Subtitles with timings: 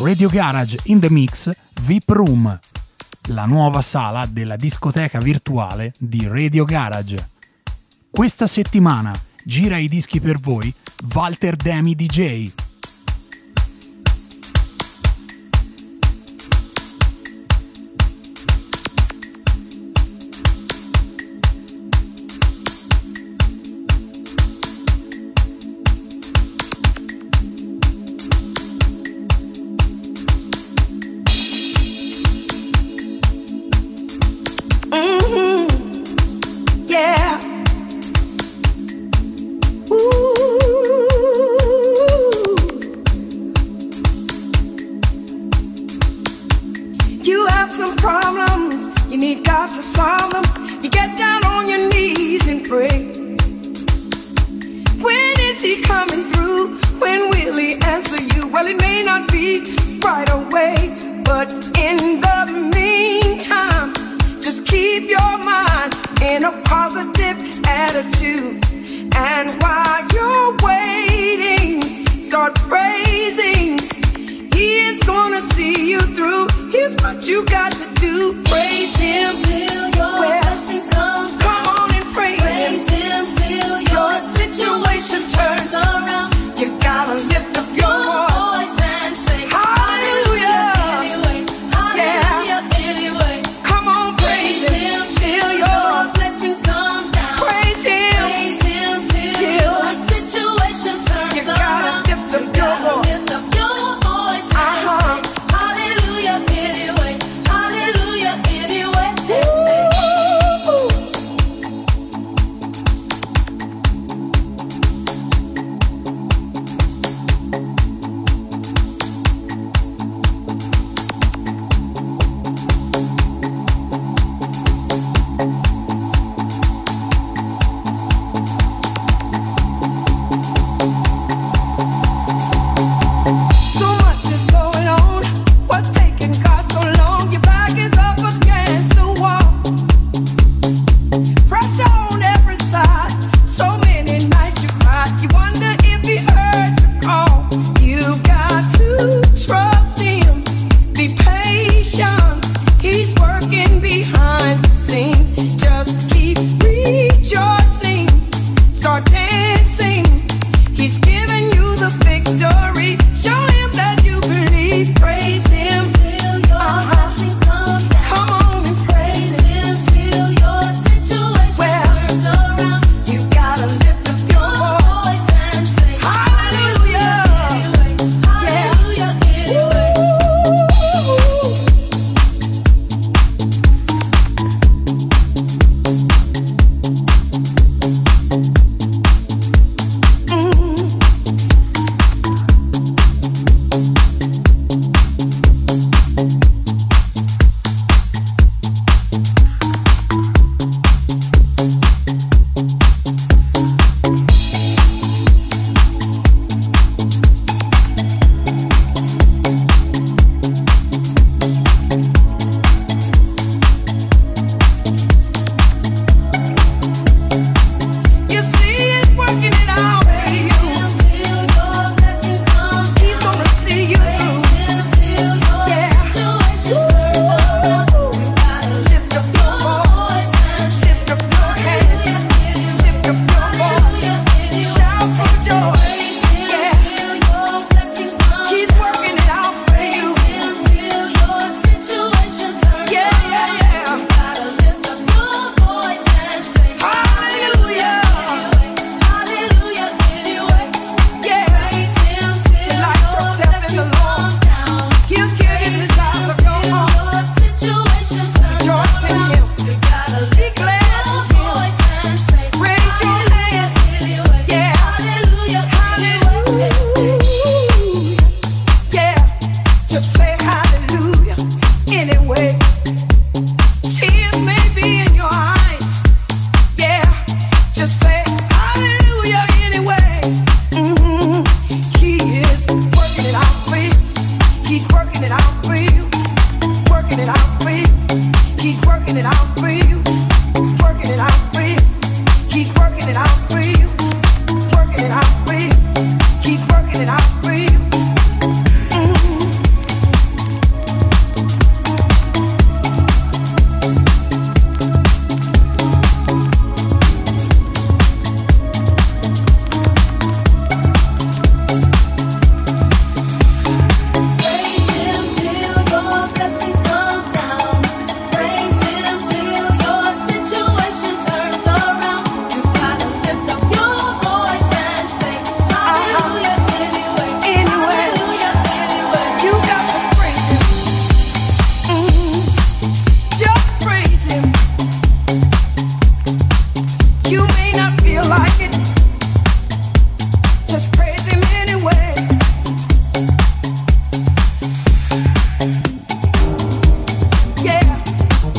[0.00, 1.50] Radio Garage in the Mix
[1.82, 2.58] VIP Room,
[3.30, 7.30] la nuova sala della discoteca virtuale di Radio Garage.
[8.08, 9.12] Questa settimana
[9.44, 10.72] gira i dischi per voi
[11.12, 12.67] Walter Demi DJ.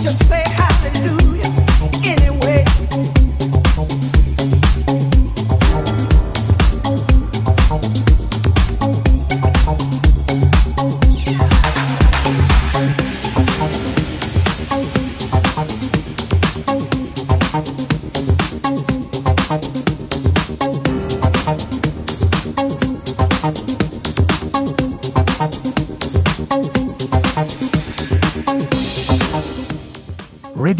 [0.10, 0.39] just say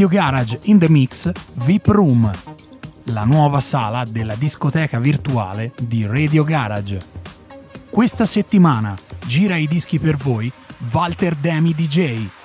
[0.10, 2.32] Garage in the Mix VIP Room,
[3.06, 6.98] la nuova sala della discoteca virtuale di Radio Garage.
[7.92, 8.96] Questa settimana
[9.28, 10.52] gira i dischi per voi
[10.92, 12.39] Walter Demi DJ.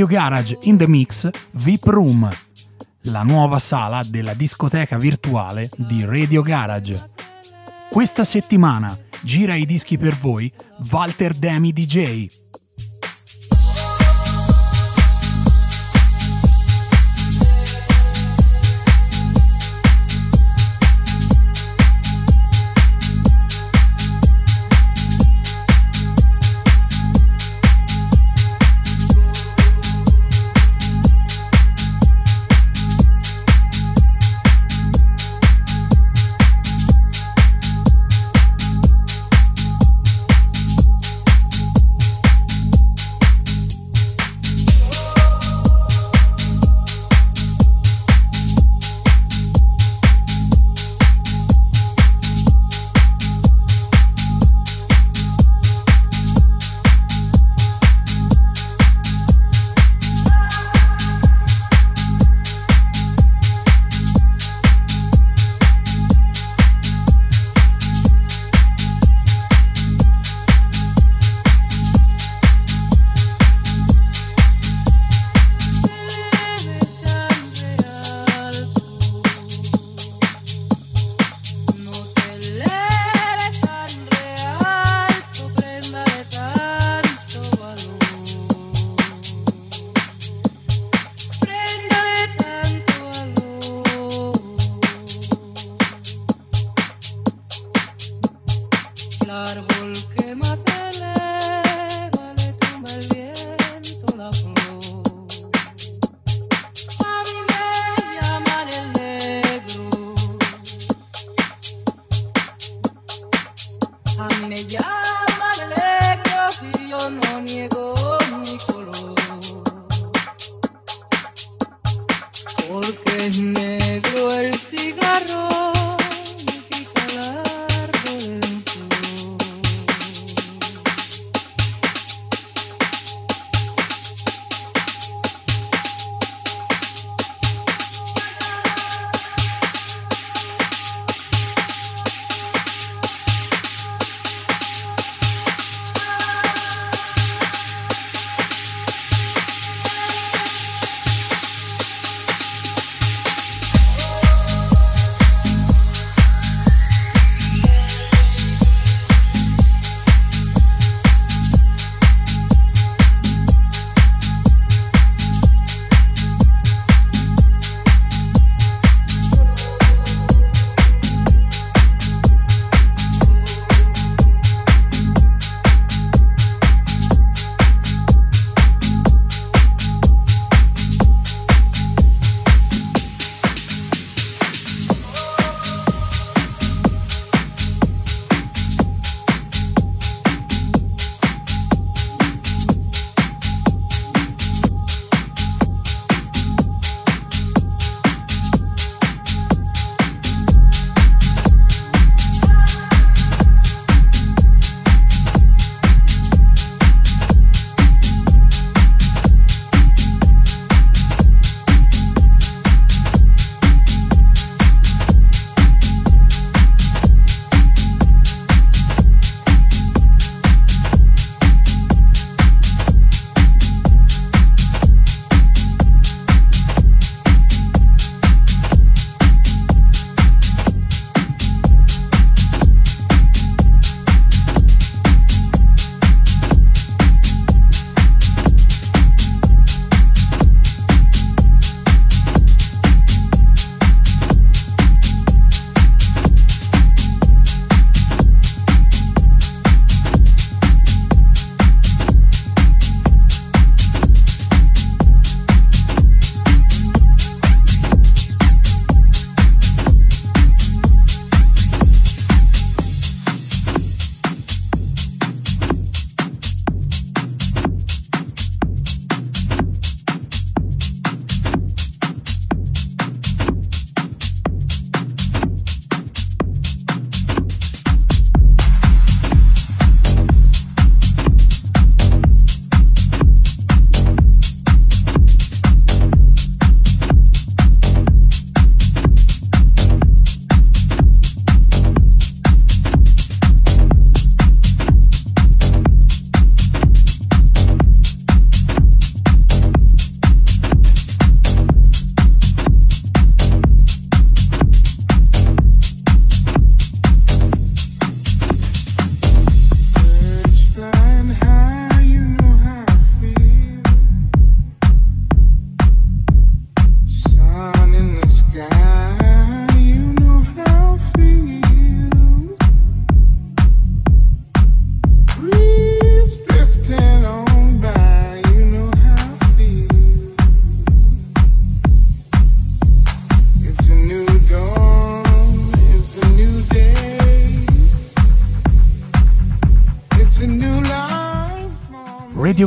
[0.00, 2.26] Radio Garage in the Mix VIP Room,
[3.02, 7.04] la nuova sala della discoteca virtuale di Radio Garage.
[7.90, 10.50] Questa settimana gira i dischi per voi
[10.90, 12.39] Walter Demi DJ.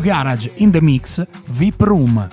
[0.04, 2.28] Garage in the Mix VIP Room,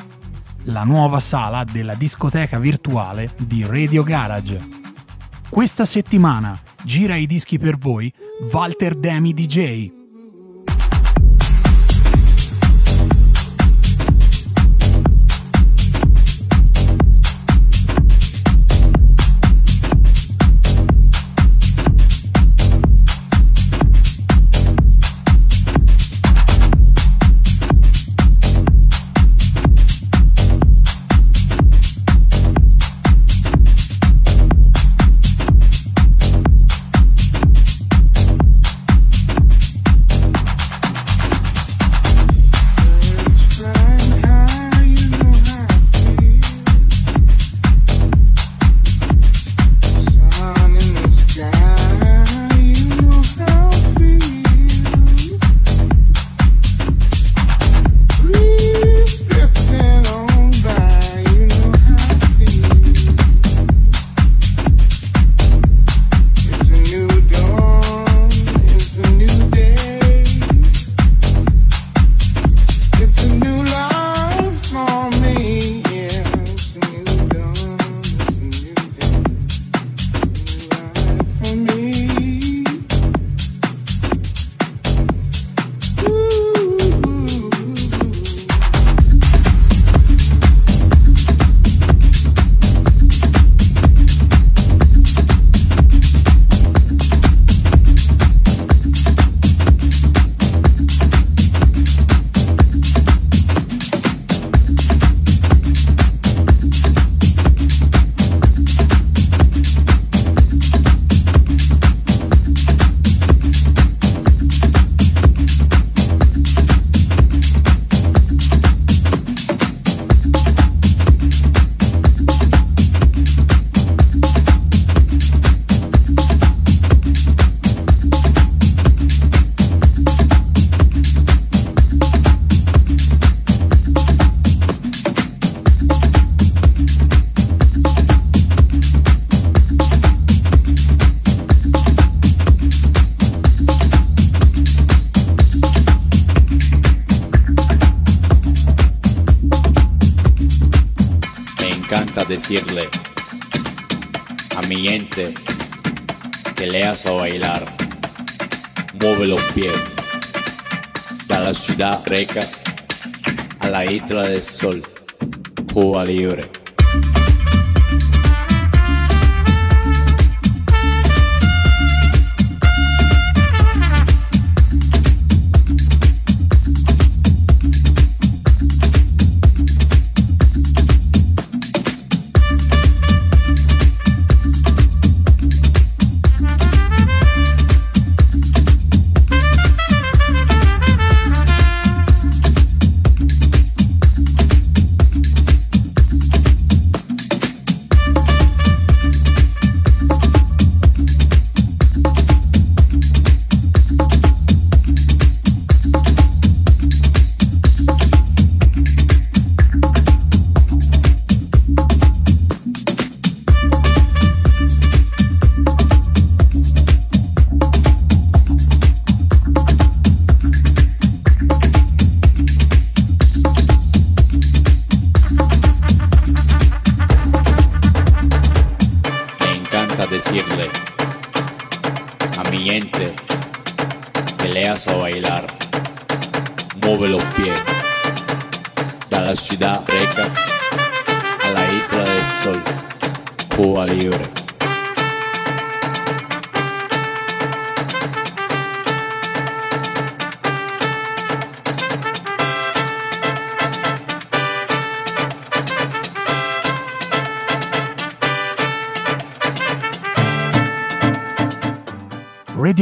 [0.65, 4.59] la nuova sala della discoteca virtuale di Radio Garage.
[5.49, 8.13] Questa settimana gira i dischi per voi
[8.51, 10.00] Walter Demi DJ.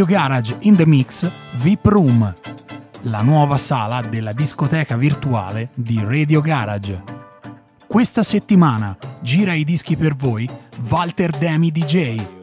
[0.09, 2.33] Garage in the Mix VIP Room,
[3.03, 7.03] la nuova sala della discoteca virtuale di Radio Garage.
[7.87, 10.49] Questa settimana gira i dischi per voi
[10.88, 12.38] Walter Demi DJ.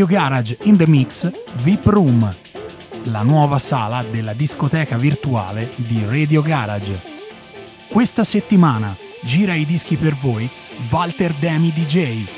[0.00, 2.34] Radio Garage in the Mix VIP Room,
[3.04, 6.98] la nuova sala della discoteca virtuale di Radio Garage.
[7.86, 10.48] Questa settimana gira i dischi per voi
[10.88, 12.28] Walter Demi DJ.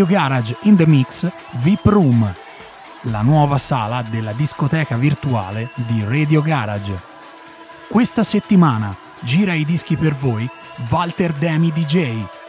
[0.00, 2.34] Radio Garage in the Mix VIP Room,
[3.02, 6.98] la nuova sala della discoteca virtuale di Radio Garage.
[7.86, 10.48] Questa settimana gira i dischi per voi
[10.88, 12.39] Walter Demi DJ.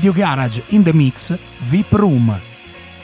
[0.00, 2.40] Radio Garage in the Mix VIP Room,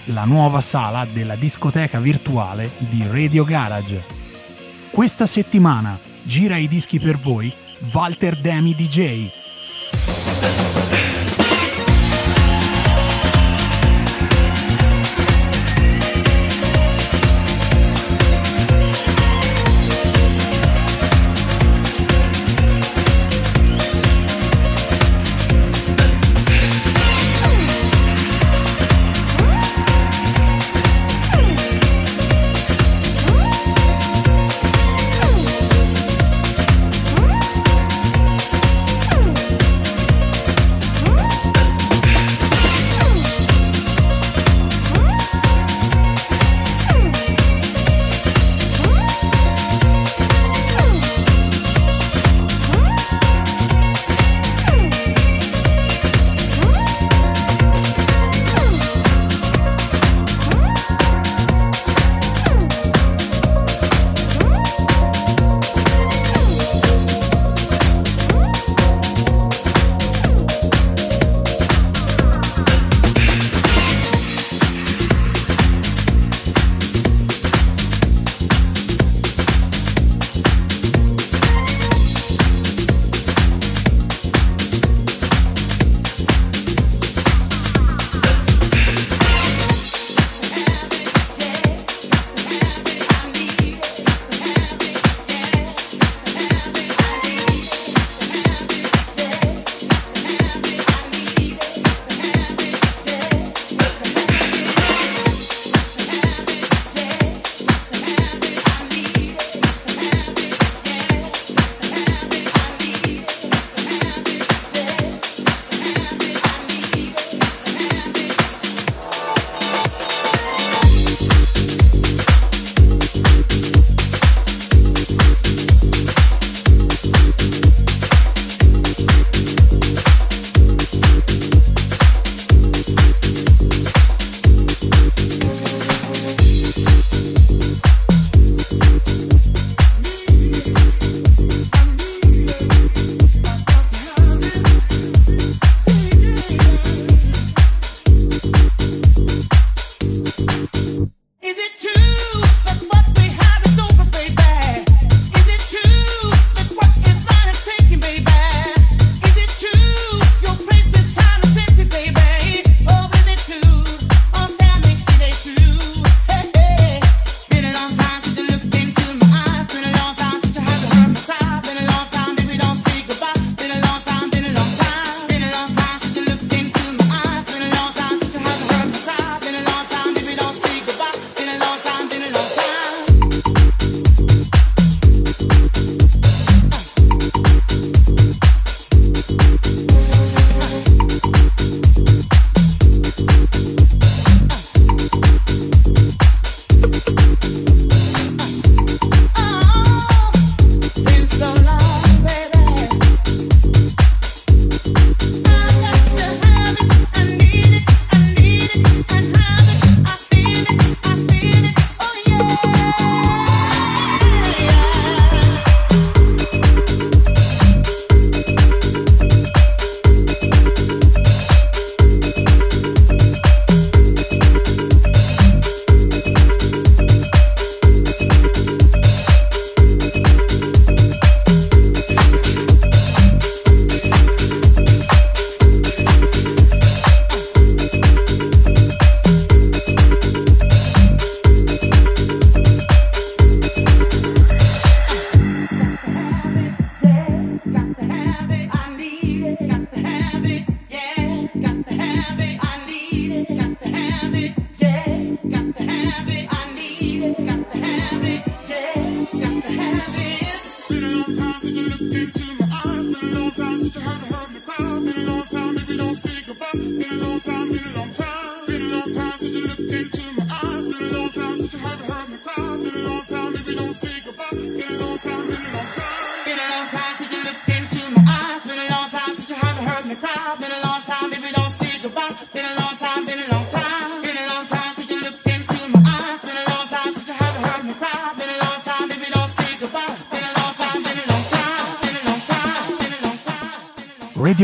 [0.05, 4.03] la nuova sala della discoteca virtuale di Radio Garage.
[4.90, 7.53] Questa settimana gira i dischi per voi
[7.92, 9.36] Walter Demi DJ.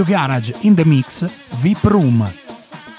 [0.02, 1.28] Radio Garage in the Mix
[1.60, 2.28] VIP Room,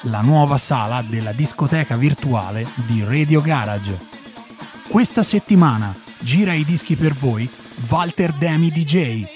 [0.04, 3.98] la nuova sala della discoteca virtuale di Radio Garage.
[4.88, 7.50] Questa settimana gira i dischi per voi
[7.90, 9.33] Walter Demi DJ.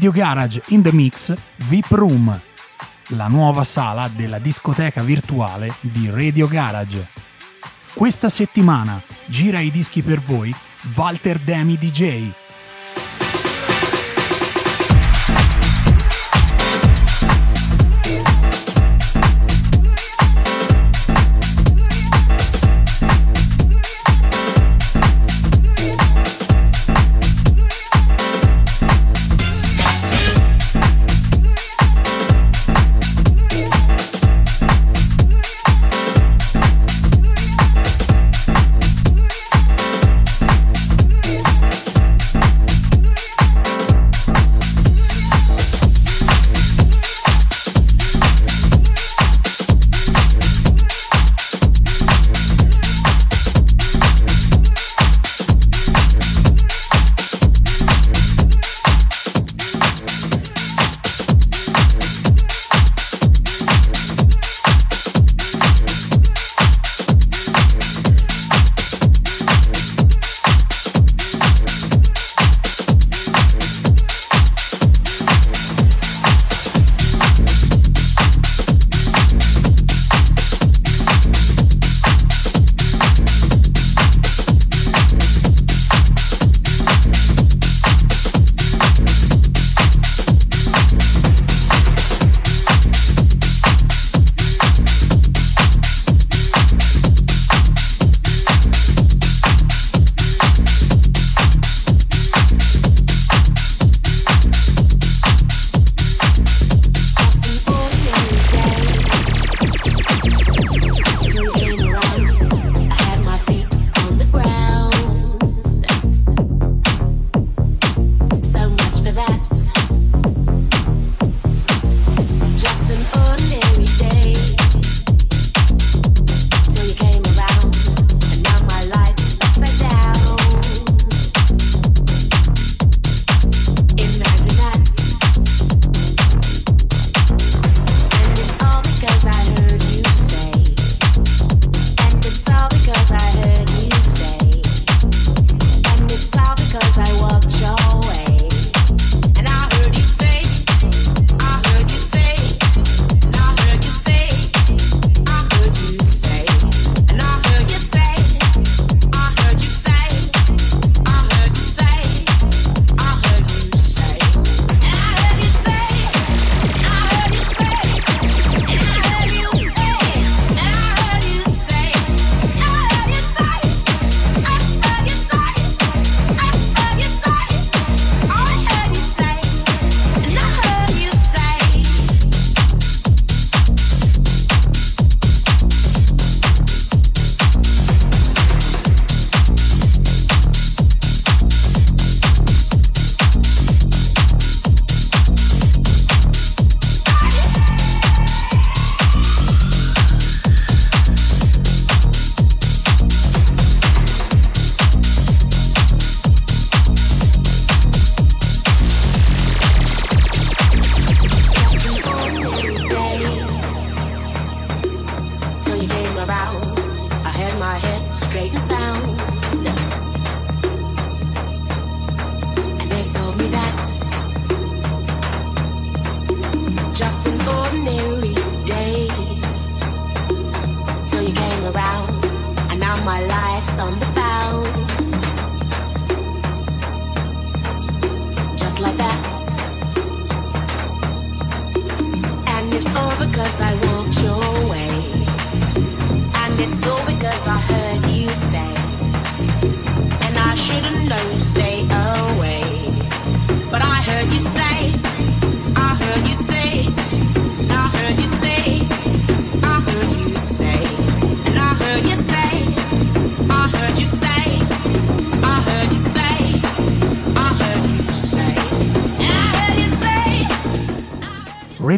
[0.00, 2.40] Radio Garage in the Mix VIP Room,
[3.08, 7.06] la nuova sala della discoteca virtuale di Radio Garage.
[7.92, 10.54] Questa settimana gira i dischi per voi
[10.94, 12.39] Walter Demi DJ.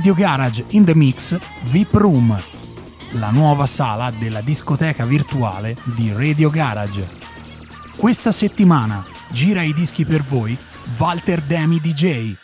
[0.02, 2.36] Radio Garage in the Mix VIP Room,
[3.10, 7.06] la nuova sala della discoteca virtuale di Radio Garage.
[7.94, 10.58] Questa settimana gira i dischi per voi
[10.98, 12.41] Walter Demi DJ.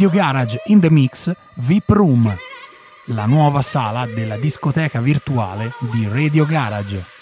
[0.00, 2.34] Radio Garage in the Mix VIP Room,
[3.08, 7.19] la nuova sala della discoteca virtuale di Radio Garage.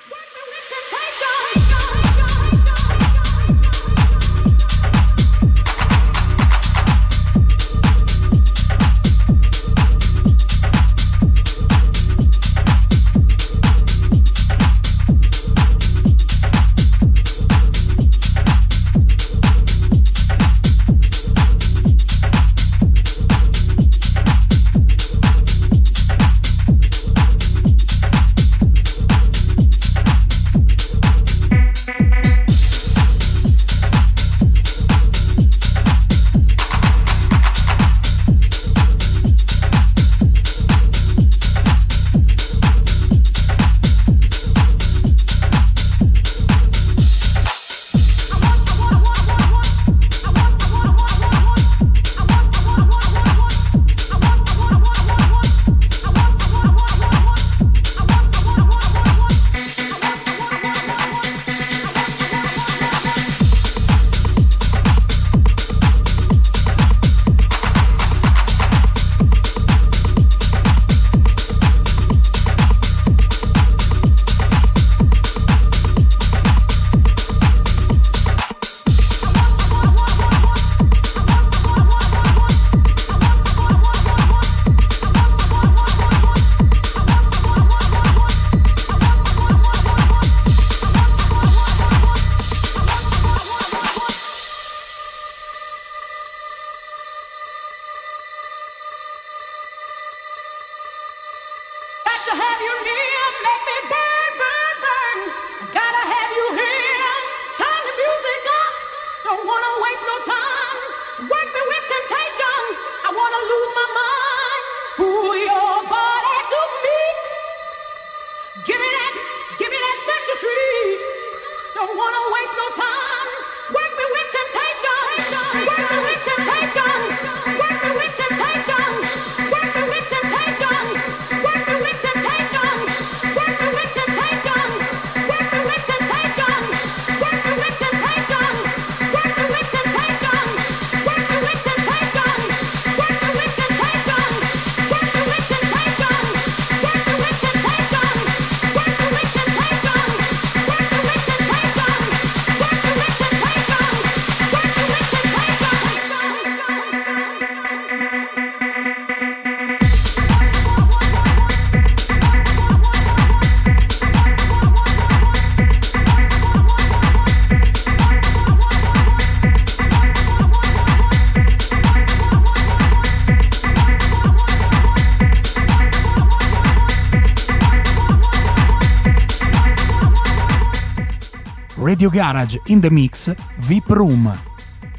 [181.98, 184.40] Radio Garage in the Mix VIP Room,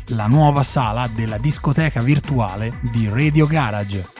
[0.08, 4.18] la nuova sala della discoteca virtuale di Radio Garage.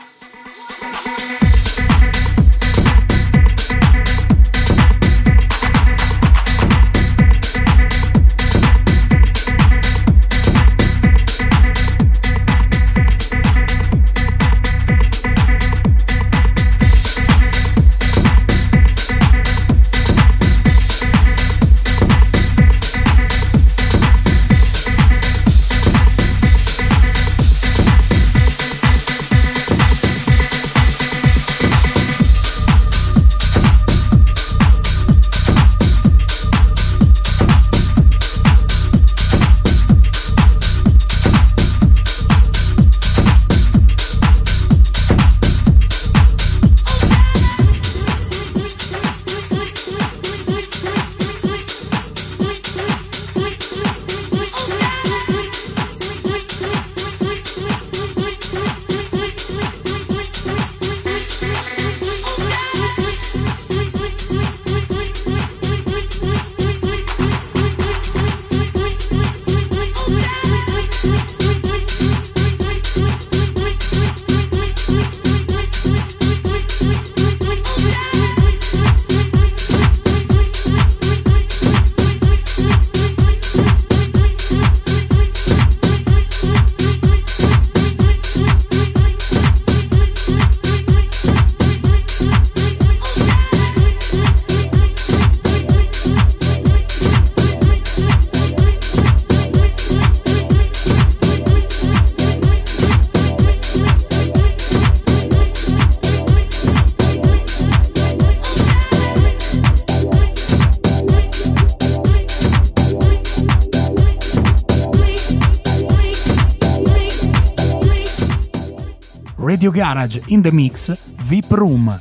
[119.70, 122.00] Radio Garage in the Mix VIP Room,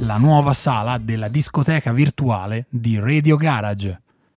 [0.00, 4.02] la nuova sala della discoteca virtuale di Radio Garage.